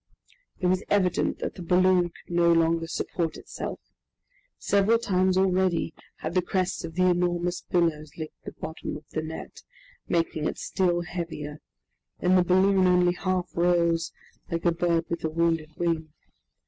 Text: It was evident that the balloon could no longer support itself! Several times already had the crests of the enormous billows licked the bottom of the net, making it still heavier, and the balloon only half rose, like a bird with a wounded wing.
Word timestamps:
It 0.59 0.65
was 0.65 0.83
evident 0.89 1.37
that 1.41 1.53
the 1.53 1.61
balloon 1.61 2.05
could 2.05 2.33
no 2.35 2.51
longer 2.51 2.87
support 2.87 3.37
itself! 3.37 3.79
Several 4.57 4.97
times 4.97 5.37
already 5.37 5.93
had 6.21 6.33
the 6.33 6.41
crests 6.41 6.83
of 6.83 6.95
the 6.95 7.05
enormous 7.05 7.61
billows 7.61 8.17
licked 8.17 8.43
the 8.43 8.53
bottom 8.53 8.97
of 8.97 9.05
the 9.11 9.21
net, 9.21 9.61
making 10.07 10.47
it 10.47 10.57
still 10.57 11.01
heavier, 11.01 11.59
and 12.19 12.35
the 12.35 12.43
balloon 12.43 12.87
only 12.87 13.13
half 13.13 13.51
rose, 13.53 14.11
like 14.49 14.65
a 14.65 14.71
bird 14.71 15.05
with 15.07 15.23
a 15.23 15.29
wounded 15.29 15.69
wing. 15.77 16.11